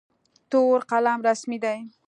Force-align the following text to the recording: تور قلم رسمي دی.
تور 0.49 0.79
قلم 0.89 1.19
رسمي 1.27 1.57
دی. 1.63 1.77